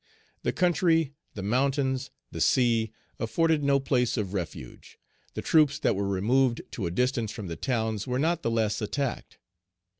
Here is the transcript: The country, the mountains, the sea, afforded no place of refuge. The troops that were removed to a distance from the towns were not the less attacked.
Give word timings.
The 0.41 0.51
country, 0.51 1.13
the 1.35 1.43
mountains, 1.43 2.09
the 2.31 2.41
sea, 2.41 2.91
afforded 3.19 3.63
no 3.63 3.79
place 3.79 4.17
of 4.17 4.33
refuge. 4.33 4.97
The 5.35 5.43
troops 5.43 5.77
that 5.77 5.95
were 5.95 6.07
removed 6.07 6.63
to 6.71 6.87
a 6.87 6.89
distance 6.91 7.31
from 7.31 7.45
the 7.45 7.55
towns 7.55 8.07
were 8.07 8.17
not 8.17 8.41
the 8.41 8.49
less 8.49 8.81
attacked. 8.81 9.37